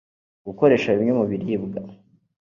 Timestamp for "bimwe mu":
0.95-1.25